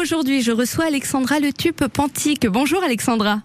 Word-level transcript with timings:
Aujourd'hui, 0.00 0.42
je 0.42 0.52
reçois 0.52 0.84
Alexandra 0.84 1.40
Le 1.40 1.50
Pantique. 1.88 2.46
Bonjour 2.46 2.84
Alexandra. 2.84 3.42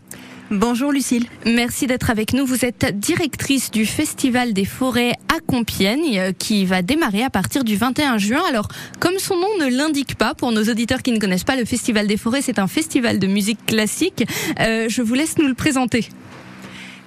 Bonjour 0.52 0.92
Lucille. 0.92 1.26
Merci 1.48 1.88
d'être 1.88 2.12
avec 2.12 2.32
nous. 2.32 2.46
Vous 2.46 2.64
êtes 2.64 3.00
directrice 3.00 3.72
du 3.72 3.88
Festival 3.88 4.54
des 4.54 4.64
forêts 4.64 5.14
à 5.36 5.40
Compiègne 5.40 6.20
euh, 6.20 6.32
qui 6.32 6.66
va 6.66 6.84
démarrer 6.84 7.24
à 7.24 7.32
partir 7.32 7.64
du 7.64 7.76
21 7.76 8.20
juin. 8.20 8.44
Alors, 8.48 8.68
comme 9.00 9.18
son 9.18 9.36
nom 9.36 9.48
ne 9.62 9.76
l'indique 9.76 10.14
pas, 10.14 10.36
pour 10.36 10.52
nos 10.52 10.62
auditeurs 10.62 11.02
qui 11.02 11.12
ne 11.12 11.18
connaissent 11.18 11.44
pas 11.44 11.56
le 11.56 11.66
Festival 11.66 12.06
des 12.06 12.18
forêts, 12.18 12.44
c'est 12.44 12.60
un 12.60 12.68
festival 12.68 13.18
de 13.18 13.26
musique 13.26 13.66
classique. 13.66 14.24
Euh, 14.60 14.86
je 14.90 15.02
vous 15.02 15.16
laisse 15.16 15.40
nous 15.40 15.48
le 15.48 15.56
présenter. 15.56 16.08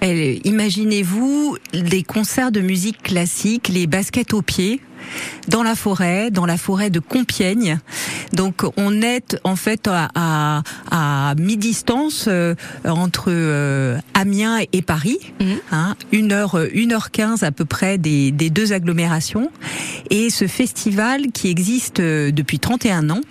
Imaginez-vous 0.01 1.57
des 1.73 2.03
concerts 2.03 2.51
de 2.51 2.59
musique 2.59 3.01
classique, 3.01 3.69
les 3.69 3.87
baskets 3.87 4.33
aux 4.33 4.41
pieds, 4.41 4.81
dans 5.47 5.63
la 5.63 5.75
forêt, 5.75 6.31
dans 6.31 6.45
la 6.45 6.57
forêt 6.57 6.89
de 6.89 6.99
Compiègne. 6.99 7.79
Donc 8.33 8.63
on 8.77 9.01
est 9.01 9.37
en 9.43 9.55
fait 9.55 9.87
à, 9.87 10.63
à, 10.91 11.35
mi-distance 11.37 12.25
euh, 12.27 12.55
entre 12.85 13.25
euh, 13.29 13.97
Amiens 14.13 14.59
et 14.73 14.81
Paris, 14.81 15.19
mhm. 15.39 15.57
hein, 15.71 15.95
une 16.11 16.31
heure, 16.31 16.59
une 16.73 16.93
heure 16.93 17.11
quinze 17.11 17.43
à 17.43 17.51
peu 17.51 17.65
près 17.65 17.97
des, 17.97 18.31
des 18.31 18.49
deux 18.49 18.73
agglomérations. 18.73 19.51
Et 20.09 20.29
ce 20.29 20.47
festival 20.47 21.31
qui 21.33 21.49
existe 21.49 21.99
euh, 21.99 22.31
depuis 22.31 22.59
31 22.59 23.09
ans 23.09 23.21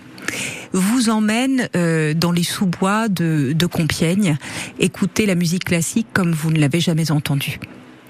vous 0.73 1.09
emmène 1.09 1.69
euh, 1.75 2.13
dans 2.13 2.31
les 2.31 2.43
sous-bois 2.43 3.07
de, 3.07 3.53
de 3.53 3.65
Compiègne, 3.65 4.37
écouter 4.79 5.25
la 5.25 5.35
musique 5.35 5.65
classique 5.65 6.07
comme 6.13 6.31
vous 6.31 6.51
ne 6.51 6.59
l'avez 6.59 6.79
jamais 6.79 7.11
entendue. 7.11 7.59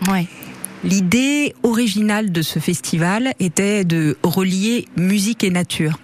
Ouais. 0.10 0.28
L'idée 0.84 1.56
originale 1.64 2.32
de 2.32 2.42
ce 2.42 2.60
festival 2.60 3.34
était 3.40 3.84
de 3.84 4.16
relier 4.24 4.86
musique 4.96 5.44
et 5.44 5.50
nature, 5.50 6.00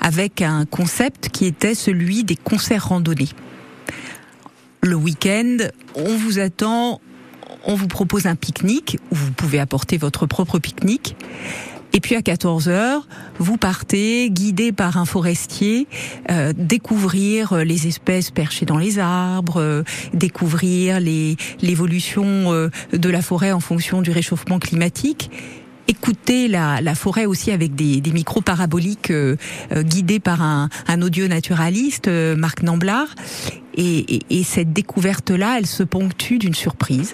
avec 0.00 0.42
un 0.42 0.64
concept 0.64 1.28
qui 1.28 1.44
était 1.46 1.74
celui 1.74 2.22
des 2.22 2.36
concerts 2.36 2.88
randonnés. 2.88 3.28
Le 4.80 4.94
week-end, 4.94 5.56
on 5.96 6.16
vous 6.16 6.38
attend, 6.38 7.00
on 7.64 7.74
vous 7.74 7.88
propose 7.88 8.26
un 8.26 8.36
pique-nique, 8.36 8.98
où 9.10 9.16
vous 9.16 9.32
pouvez 9.32 9.58
apporter 9.58 9.96
votre 9.96 10.26
propre 10.26 10.60
pique-nique. 10.60 11.16
Et 11.96 12.00
puis 12.00 12.14
à 12.14 12.20
14 12.20 12.68
heures, 12.68 13.08
vous 13.38 13.56
partez 13.56 14.28
guidé 14.28 14.70
par 14.70 14.98
un 14.98 15.06
forestier 15.06 15.86
euh, 16.30 16.52
découvrir 16.54 17.54
euh, 17.54 17.64
les 17.64 17.86
espèces 17.86 18.30
perchées 18.30 18.66
dans 18.66 18.76
les 18.76 18.98
arbres, 18.98 19.62
euh, 19.62 19.82
découvrir 20.12 21.00
l'évolution 21.00 22.26
euh, 22.26 22.68
de 22.92 23.08
la 23.08 23.22
forêt 23.22 23.50
en 23.50 23.60
fonction 23.60 24.02
du 24.02 24.10
réchauffement 24.10 24.58
climatique 24.58 25.30
écouter 25.88 26.48
la, 26.48 26.80
la, 26.80 26.96
forêt 26.96 27.26
aussi 27.26 27.52
avec 27.52 27.76
des, 27.76 28.00
des 28.00 28.10
micros 28.10 28.40
paraboliques 28.40 29.12
guidés 29.72 30.18
par 30.18 30.42
un, 30.42 30.68
un 30.88 31.00
audio 31.00 31.28
naturaliste, 31.28 32.08
Marc 32.08 32.64
Namblard. 32.64 33.06
Et, 33.74 34.16
et, 34.16 34.22
et 34.30 34.42
cette 34.42 34.72
découverte-là, 34.72 35.58
elle 35.58 35.66
se 35.66 35.84
ponctue 35.84 36.38
d'une 36.38 36.54
surprise. 36.54 37.12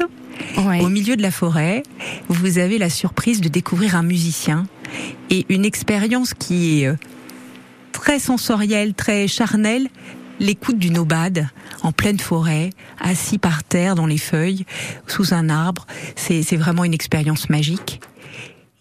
Au 0.57 0.89
milieu 0.89 1.17
de 1.17 1.23
la 1.23 1.31
forêt, 1.31 1.83
vous 2.29 2.59
avez 2.59 2.79
la 2.79 2.91
surprise 2.91 3.41
de 3.41 3.49
découvrir 3.49 3.97
un 3.97 4.03
musicien 4.03 4.67
et 5.31 5.47
une 5.49 5.65
expérience 5.65 6.35
qui 6.35 6.83
est 6.83 6.89
euh, 6.89 6.97
très 7.93 8.19
sensorielle, 8.19 8.95
très 8.95 9.29
charnelle, 9.29 9.89
l'écoute 10.41 10.79
d'une 10.79 10.99
aubade 10.99 11.49
en 11.83 11.93
pleine 11.93 12.19
forêt, 12.19 12.71
assis 13.01 13.39
par 13.39 13.65
terre 13.65 13.95
dans 13.95 14.07
les 14.07 14.19
feuilles, 14.19 14.65
sous 15.07 15.35
un 15.35 15.49
arbre. 15.49 15.87
C'est 16.17 16.57
vraiment 16.57 16.85
une 16.85 16.95
expérience 16.95 17.49
magique. 17.49 18.01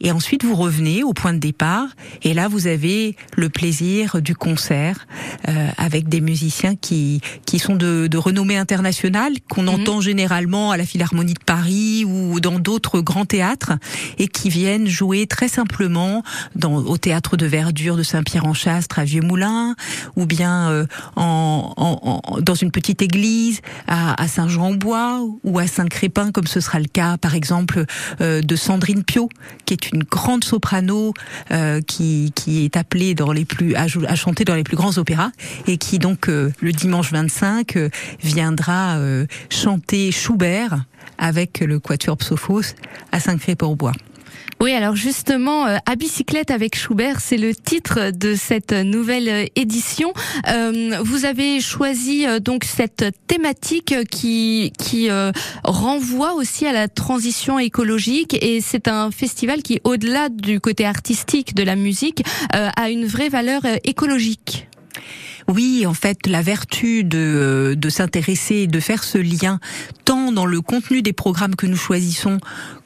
Et 0.01 0.11
ensuite, 0.11 0.43
vous 0.43 0.55
revenez 0.55 1.03
au 1.03 1.13
point 1.13 1.33
de 1.33 1.39
départ, 1.39 1.87
et 2.23 2.33
là, 2.33 2.47
vous 2.47 2.67
avez 2.67 3.15
le 3.37 3.49
plaisir 3.49 4.21
du 4.21 4.35
concert 4.35 5.07
euh, 5.47 5.69
avec 5.77 6.09
des 6.09 6.21
musiciens 6.21 6.75
qui 6.75 7.21
qui 7.45 7.59
sont 7.59 7.75
de, 7.75 8.07
de 8.07 8.17
renommée 8.17 8.57
internationale, 8.57 9.33
qu'on 9.49 9.63
mhm. 9.63 9.69
entend 9.69 10.01
généralement 10.01 10.71
à 10.71 10.77
la 10.77 10.85
Philharmonie 10.85 11.35
de 11.35 11.43
Paris 11.45 12.03
ou 12.05 12.39
dans 12.39 12.59
d'autres 12.59 12.99
grands 13.01 13.25
théâtres, 13.25 13.73
et 14.17 14.27
qui 14.27 14.49
viennent 14.49 14.87
jouer 14.87 15.27
très 15.27 15.47
simplement 15.47 16.23
dans 16.55 16.77
au 16.77 16.97
théâtre 16.97 17.37
de 17.37 17.45
Verdure 17.45 17.95
de 17.95 18.03
Saint-Pierre-en-Chastre 18.03 18.99
à 18.99 19.03
Vieux-Moulin, 19.03 19.75
ou 20.15 20.25
bien 20.25 20.69
euh, 20.71 20.85
en, 21.15 21.73
en, 21.77 22.41
dans 22.41 22.55
une 22.55 22.71
petite 22.71 23.01
église 23.01 23.61
à, 23.87 24.21
à 24.21 24.27
Saint-Jean-en-Bois 24.27 25.21
ou 25.43 25.59
à 25.59 25.67
Saint-Crépin, 25.67 26.31
comme 26.31 26.47
ce 26.47 26.59
sera 26.59 26.79
le 26.79 26.87
cas, 26.87 27.17
par 27.17 27.35
exemple, 27.35 27.85
euh, 28.21 28.41
de 28.41 28.55
Sandrine 28.55 29.03
Pio, 29.03 29.29
qui 29.65 29.73
est 29.73 29.90
une 29.90 29.90
grande 29.93 30.43
soprano 30.43 31.13
euh, 31.51 31.81
qui, 31.81 32.31
est 32.47 32.77
appelée 32.77 33.15
dans 33.15 33.31
les 33.31 33.45
plus 33.45 33.75
à, 33.75 33.85
à, 34.07 34.15
chanter 34.15 34.45
dans 34.45 34.55
les 34.55 34.63
plus 34.63 34.77
grands 34.77 34.97
opéras 34.97 35.31
et 35.67 35.77
qui 35.77 35.99
donc 35.99 36.29
euh, 36.29 36.51
le 36.59 36.71
dimanche 36.71 37.11
25 37.11 37.75
euh, 37.75 37.89
viendra 38.21 38.97
chanter 39.49 40.11
Schubert 40.11 40.85
avec 41.17 41.59
le 41.59 41.79
Quatuor 41.79 42.17
Psophos 42.17 42.75
à 43.11 43.19
Saint-Cré-Port-Bois. 43.19 43.93
Oui, 44.61 44.73
alors 44.73 44.95
justement, 44.95 45.65
euh, 45.65 45.77
à 45.87 45.95
bicyclette 45.95 46.51
avec 46.51 46.75
Schubert, 46.75 47.19
c'est 47.19 47.37
le 47.37 47.55
titre 47.55 48.11
de 48.11 48.35
cette 48.35 48.73
nouvelle 48.73 49.27
euh, 49.27 49.45
édition. 49.55 50.13
Euh, 50.49 50.99
vous 51.03 51.25
avez 51.25 51.59
choisi 51.59 52.25
donc 52.39 52.63
cette 52.63 53.05
thématique 53.25 53.95
qui 54.11 54.71
qui 54.77 55.09
renvoie 55.63 56.33
aussi 56.33 56.67
à 56.67 56.73
la 56.73 56.87
transition 56.87 57.57
écologique 57.57 58.37
et 58.43 58.61
c'est 58.61 58.87
un 58.87 59.09
festival 59.09 59.63
qui, 59.63 59.79
au-delà 59.83 60.29
du 60.29 60.59
côté 60.59 60.85
artistique 60.85 61.55
de 61.55 61.63
la 61.63 61.75
musique, 61.75 62.23
a 62.51 62.89
une 62.89 63.05
vraie 63.05 63.29
valeur 63.29 63.61
écologique. 63.83 64.67
Oui, 65.47 65.85
en 65.85 65.93
fait, 65.93 66.27
la 66.27 66.41
vertu 66.41 67.03
de, 67.03 67.75
de 67.77 67.89
s'intéresser, 67.89 68.67
de 68.67 68.79
faire 68.79 69.03
ce 69.03 69.17
lien, 69.17 69.59
tant 70.05 70.31
dans 70.31 70.45
le 70.45 70.61
contenu 70.61 71.01
des 71.01 71.13
programmes 71.13 71.55
que 71.55 71.65
nous 71.65 71.77
choisissons 71.77 72.39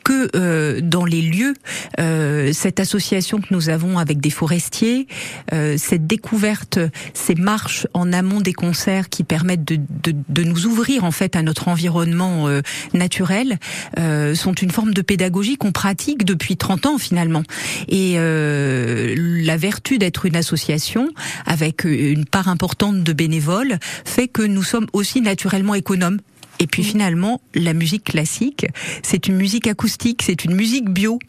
que 0.05 0.29
euh, 0.35 0.81
dans 0.81 1.03
les 1.03 1.23
lieux, 1.23 1.55
euh, 1.99 2.53
cette 2.53 2.79
association 2.79 3.41
que 3.41 3.47
nous 3.49 3.69
avons 3.69 3.97
avec 3.97 4.21
des 4.21 4.29
forestiers, 4.29 5.07
euh, 5.51 5.75
cette 5.77 6.05
découverte, 6.05 6.79
ces 7.13 7.33
marches 7.33 7.87
en 7.93 8.13
amont 8.13 8.39
des 8.39 8.53
concerts 8.53 9.09
qui 9.09 9.23
permettent 9.23 9.65
de, 9.65 9.77
de, 9.77 10.15
de 10.29 10.43
nous 10.43 10.67
ouvrir 10.67 11.03
en 11.03 11.11
fait 11.11 11.35
à 11.35 11.41
notre 11.41 11.67
environnement 11.67 12.47
euh, 12.47 12.61
naturel, 12.93 13.57
euh, 13.97 14.35
sont 14.35 14.53
une 14.53 14.69
forme 14.69 14.93
de 14.93 15.01
pédagogie 15.01 15.57
qu'on 15.57 15.71
pratique 15.71 16.23
depuis 16.23 16.55
30 16.55 16.85
ans 16.85 16.97
finalement. 16.99 17.43
Et 17.87 18.13
euh, 18.17 19.15
la 19.17 19.57
vertu 19.57 19.97
d'être 19.97 20.27
une 20.27 20.35
association 20.35 21.09
avec 21.47 21.83
une 21.83 22.25
part 22.25 22.47
importante 22.47 23.03
de 23.03 23.13
bénévoles 23.13 23.79
fait 24.05 24.27
que 24.27 24.43
nous 24.43 24.63
sommes 24.63 24.85
aussi 24.93 25.21
naturellement 25.21 25.73
économes 25.73 26.19
et 26.59 26.67
puis 26.67 26.83
finalement, 26.83 27.41
la 27.53 27.73
musique 27.73 28.05
classique, 28.05 28.65
c'est 29.03 29.27
une 29.27 29.35
musique 29.35 29.67
acoustique, 29.67 30.21
c'est 30.23 30.45
une 30.45 30.55
musique 30.55 30.89
bio. 30.89 31.19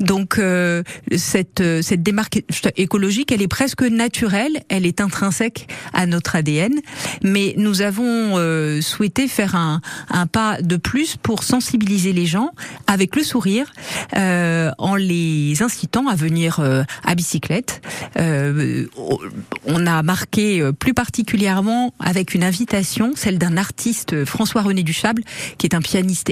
Donc 0.00 0.38
euh, 0.38 0.82
cette 1.16 1.60
euh, 1.60 1.82
cette 1.82 2.02
démarque 2.02 2.42
écologique, 2.76 3.32
elle 3.32 3.42
est 3.42 3.48
presque 3.48 3.82
naturelle, 3.82 4.62
elle 4.68 4.86
est 4.86 5.00
intrinsèque 5.00 5.68
à 5.92 6.06
notre 6.06 6.36
ADN. 6.36 6.72
Mais 7.22 7.54
nous 7.56 7.82
avons 7.82 8.38
euh, 8.38 8.80
souhaité 8.80 9.28
faire 9.28 9.54
un, 9.54 9.80
un 10.08 10.26
pas 10.26 10.60
de 10.62 10.76
plus 10.76 11.16
pour 11.16 11.44
sensibiliser 11.44 12.12
les 12.12 12.26
gens 12.26 12.50
avec 12.86 13.16
le 13.16 13.22
sourire, 13.22 13.72
euh, 14.16 14.70
en 14.78 14.96
les 14.96 15.62
incitant 15.62 16.08
à 16.08 16.14
venir 16.14 16.60
euh, 16.60 16.82
à 17.04 17.14
bicyclette. 17.14 17.82
on 18.16 19.86
a 19.86 20.02
marqué 20.02 20.70
plus 20.78 20.94
particulièrement 20.94 21.94
avec 21.98 22.34
une 22.34 22.44
invitation, 22.44 23.12
celle 23.14 23.38
d'un 23.38 23.56
artiste 23.56 24.24
François 24.24 24.62
René 24.72 24.82
Duchable, 24.82 25.22
qui 25.58 25.66
est 25.66 25.74
un 25.74 25.80
pianiste 25.82 26.30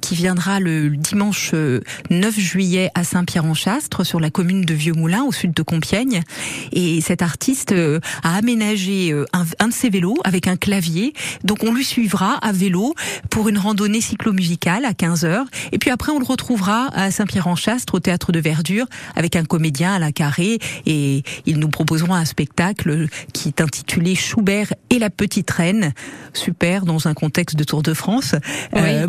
qui 0.00 0.14
viendra 0.14 0.60
le 0.60 0.90
dimanche 0.90 1.52
9 1.54 1.54
euh, 1.54 2.30
juillet 2.40 2.88
à 2.94 3.02
Saint-Pierre-en-Chastre, 3.02 4.04
sur 4.04 4.20
la 4.20 4.30
commune 4.30 4.64
de 4.64 4.74
Vieux-Moulins, 4.74 5.24
au 5.24 5.32
sud 5.32 5.52
de 5.52 5.62
Compiègne. 5.62 6.22
Et 6.70 7.00
cet 7.00 7.20
artiste 7.20 7.72
euh, 7.72 7.98
a 8.22 8.36
aménagé 8.36 9.12
euh, 9.12 9.24
un, 9.32 9.68
de 9.68 9.72
ses 9.72 9.90
vélos 9.90 10.18
avec 10.22 10.46
un 10.46 10.56
clavier. 10.56 11.14
Donc 11.42 11.64
on 11.64 11.74
lui 11.74 11.84
suivra 11.84 12.34
à 12.42 12.52
vélo 12.52 12.94
pour 13.28 13.48
une 13.48 13.58
randonnée 13.58 14.00
cyclomusicale 14.00 14.84
à 14.84 14.94
15 14.94 15.24
heures. 15.24 15.46
Et 15.72 15.78
puis 15.78 15.90
après, 15.90 16.12
on 16.12 16.20
le 16.20 16.24
retrouvera 16.24 16.88
à 16.92 17.10
Saint-Pierre-en-Chastre, 17.10 17.96
au 17.96 18.00
théâtre 18.00 18.30
de 18.30 18.38
Verdure, 18.38 18.86
avec 19.16 19.34
un 19.34 19.44
comédien 19.44 19.94
à 19.94 19.98
la 19.98 20.12
carré. 20.12 20.58
Et 20.86 21.24
ils 21.44 21.58
nous 21.58 21.68
proposeront 21.68 22.14
un 22.14 22.24
spectacle 22.24 23.08
qui 23.32 23.48
est 23.48 23.60
intitulé 23.60 24.14
Schubert 24.14 24.72
et 24.90 25.00
la 25.00 25.10
petite 25.10 25.50
reine. 25.50 25.92
Super, 26.34 26.84
dans 26.84 27.08
un 27.08 27.14
contexte 27.14 27.56
de 27.56 27.64
Tour 27.64 27.82
de 27.82 27.94
France 27.94 28.36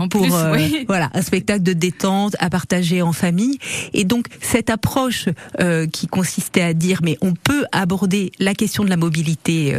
pour 0.10 0.36
euh, 0.36 0.58
voilà 0.88 1.10
un 1.14 1.22
spectacle 1.22 1.64
de 1.64 1.74
détente 1.74 2.36
à 2.40 2.50
partager 2.50 3.02
en 3.02 3.14
famille. 3.14 3.58
Et 3.94 4.04
donc 4.04 4.28
cette 4.42 4.70
approche 4.70 5.30
euh, 5.60 5.88
qui 5.88 6.08
consistait 6.08 6.62
à 6.62 6.74
dire 6.74 7.00
mais 7.04 7.18
on 7.22 7.34
peut 7.34 7.66
aborder 7.72 8.32
la 8.40 8.54
question 8.54 8.84
de 8.84 8.90
la 8.90 8.98
mobilité 8.98 9.76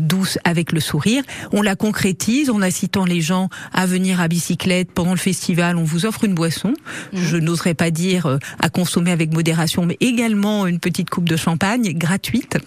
douce 0.00 0.38
avec 0.44 0.72
le 0.72 0.80
sourire. 0.80 1.22
On 1.52 1.62
la 1.62 1.76
concrétise 1.76 2.50
en 2.50 2.62
incitant 2.62 3.04
les 3.04 3.20
gens 3.20 3.48
à 3.72 3.86
venir 3.86 4.20
à 4.20 4.28
bicyclette 4.28 4.92
pendant 4.92 5.12
le 5.12 5.18
festival. 5.18 5.76
On 5.76 5.84
vous 5.84 6.06
offre 6.06 6.24
une 6.24 6.34
boisson. 6.34 6.74
Mmh. 7.12 7.18
je 7.18 7.36
n'oserais 7.36 7.74
pas 7.74 7.90
dire 7.90 8.38
à 8.60 8.68
consommer 8.68 9.10
avec 9.10 9.32
modération 9.32 9.84
mais 9.86 9.96
également 10.00 10.66
une 10.66 10.78
petite 10.78 11.10
coupe 11.10 11.28
de 11.28 11.36
champagne 11.36 11.92
gratuite 11.92 12.58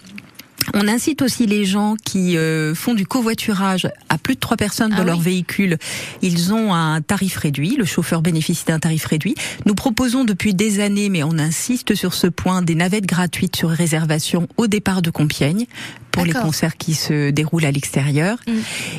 On 0.74 0.88
incite 0.88 1.22
aussi 1.22 1.46
les 1.46 1.64
gens 1.64 1.96
qui 2.04 2.36
euh, 2.36 2.74
font 2.74 2.94
du 2.94 3.06
covoiturage 3.06 3.88
à 4.08 4.18
plus 4.18 4.34
de 4.34 4.40
trois 4.40 4.56
personnes 4.56 4.90
dans 4.90 4.98
Ah 5.02 5.04
leur 5.04 5.18
oui. 5.18 5.24
véhicule. 5.24 5.78
Ils 6.22 6.52
ont 6.52 6.72
un 6.74 7.00
tarif 7.00 7.36
réduit. 7.36 7.76
Le 7.76 7.84
chauffeur 7.84 8.22
bénéficie 8.22 8.64
d'un 8.66 8.78
tarif 8.78 9.04
réduit. 9.06 9.34
Nous 9.66 9.74
proposons 9.74 10.24
depuis 10.24 10.54
des 10.54 10.80
années, 10.80 11.08
mais 11.08 11.22
on 11.22 11.38
insiste 11.38 11.94
sur 11.94 12.14
ce 12.14 12.26
point, 12.26 12.62
des 12.62 12.74
navettes 12.74 13.06
gratuites 13.06 13.56
sur 13.56 13.70
réservation 13.70 14.48
au 14.56 14.66
départ 14.66 15.02
de 15.02 15.10
Compiègne 15.10 15.66
pour 16.12 16.24
les 16.24 16.32
concerts 16.32 16.76
qui 16.76 16.94
se 16.94 17.30
déroulent 17.30 17.64
à 17.64 17.70
l'extérieur. 17.70 18.38
Mm. 18.48 18.52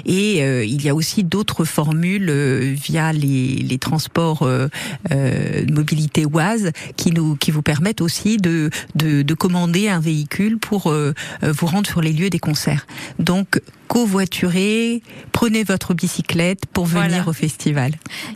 Et 0.05 0.43
euh, 0.43 0.63
il 0.63 0.81
y 0.81 0.87
a 0.89 0.95
aussi 0.95 1.23
d'autres 1.25 1.65
formules 1.65 2.29
euh, 2.29 2.73
via 2.73 3.11
les, 3.11 3.55
les 3.57 3.77
transports 3.77 4.47
de 4.47 5.71
mobilité 5.73 6.25
Oise 6.25 6.71
qui 6.95 7.11
nous 7.11 7.35
qui 7.35 7.51
vous 7.51 7.61
permettent 7.61 8.01
aussi 8.01 8.37
de 8.37 8.69
de, 8.95 9.21
de 9.21 9.33
commander 9.33 9.89
un 9.89 9.99
véhicule 9.99 10.57
pour 10.57 10.89
euh, 10.91 11.13
vous 11.61 11.67
rendre 11.67 11.87
sur 11.87 12.01
les 12.01 12.11
lieux 12.11 12.29
des 12.31 12.39
concerts. 12.39 12.87
Donc 13.19 13.61
covoiturez, 13.87 15.01
prenez 15.33 15.63
votre 15.65 15.93
bicyclette 15.93 16.65
pour 16.71 16.85
venir 16.85 17.07
Voilà. 17.09 17.27
au 17.27 17.33
festival. 17.33 17.91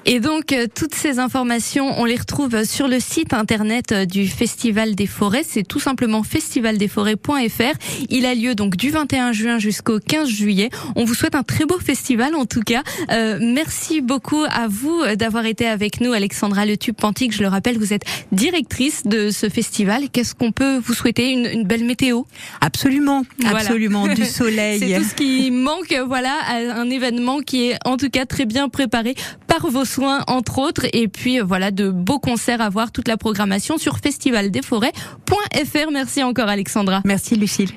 Et 0.05 0.19
donc, 0.19 0.51
euh, 0.51 0.67
toutes 0.73 0.93
ces 0.93 1.17
informations, 1.17 1.97
on 1.99 2.03
les 2.03 2.17
retrouve 2.17 2.65
sur 2.65 2.89
le 2.89 2.99
site 2.99 3.33
internet 3.33 3.93
euh, 3.93 4.05
du 4.05 4.27
Festival 4.27 4.95
des 4.95 5.07
Forêts. 5.07 5.43
C'est 5.47 5.63
tout 5.63 5.79
simplement 5.79 6.23
festivaldesforêts.fr. 6.23 7.77
Il 8.09 8.25
a 8.25 8.35
lieu 8.35 8.53
donc 8.53 8.75
du 8.75 8.89
21 8.89 9.31
juin 9.31 9.57
jusqu'au 9.57 9.99
15 9.99 10.27
juillet. 10.27 10.69
On 10.97 11.05
vous 11.05 11.13
souhaite 11.13 11.35
un 11.35 11.43
très 11.43 11.65
beau 11.65 11.79
festival 11.79 12.35
en 12.35 12.45
tout 12.45 12.61
cas. 12.61 12.83
Euh, 13.11 13.39
merci 13.41 14.01
beaucoup 14.01 14.43
à 14.49 14.67
vous 14.67 14.99
euh, 15.03 15.15
d'avoir 15.15 15.45
été 15.45 15.67
avec 15.67 16.01
nous, 16.01 16.11
Alexandra 16.11 16.65
Le 16.65 16.75
Tube 16.75 16.95
Pantique. 16.95 17.31
Je 17.33 17.41
le 17.43 17.47
rappelle, 17.47 17.77
vous 17.77 17.93
êtes 17.93 18.03
directrice 18.33 19.03
de 19.05 19.29
ce 19.29 19.47
festival. 19.47 20.09
Qu'est-ce 20.11 20.35
qu'on 20.35 20.51
peut 20.51 20.79
vous 20.79 20.93
souhaiter? 20.93 21.31
Une, 21.31 21.45
une 21.45 21.63
belle 21.63 21.85
météo? 21.85 22.23
Absolument, 22.59 23.04
Voilà. 23.39 23.59
absolument 23.59 24.07
du 24.07 24.25
soleil. 24.25 24.79
C'est 24.79 24.97
tout 24.97 25.03
ce 25.03 25.15
qui 25.15 25.51
manque, 25.51 25.95
voilà, 26.07 26.33
à 26.47 26.79
un 26.79 26.89
événement 26.89 27.39
qui 27.39 27.69
est 27.69 27.77
en 27.85 27.97
tout 27.97 28.09
cas 28.09 28.25
très 28.25 28.45
bien 28.45 28.69
préparé 28.69 29.15
par 29.47 29.67
vos 29.69 29.85
soins, 29.85 30.23
entre 30.27 30.59
autres, 30.59 30.85
et 30.93 31.07
puis 31.07 31.39
euh, 31.39 31.43
voilà, 31.43 31.71
de 31.71 31.89
beaux 31.89 32.19
concerts 32.19 32.61
à 32.61 32.69
voir, 32.69 32.91
toute 32.91 33.07
la 33.07 33.17
programmation 33.17 33.77
sur 33.77 33.97
festivaldesforêts.fr. 33.97 35.91
Merci 35.91 36.23
encore 36.23 36.49
Alexandra. 36.49 37.01
Merci 37.05 37.35
Lucille. 37.35 37.71